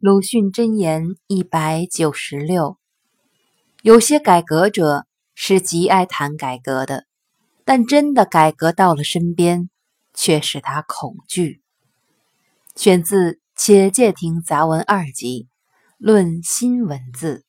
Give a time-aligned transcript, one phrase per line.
[0.00, 2.78] 鲁迅箴言一百九十六：
[3.82, 7.06] 有些改革者是极爱谈改革的，
[7.64, 9.68] 但真的改革到了身边，
[10.14, 11.62] 却使他恐惧。
[12.76, 15.48] 选自《且介亭杂文二集·
[15.98, 17.44] 论新文字》。